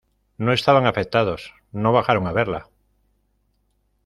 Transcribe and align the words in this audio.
no 0.39 0.51
estaban 0.51 0.87
afectados. 0.87 1.53
no 1.71 1.91
bajaron 1.93 2.25
a 2.25 2.31
verla 2.31 2.67